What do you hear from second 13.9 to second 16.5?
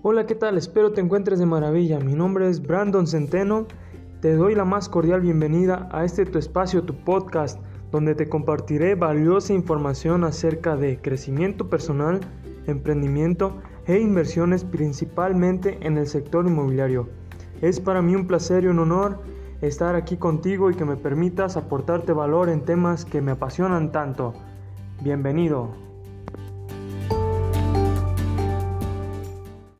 inversiones principalmente en el sector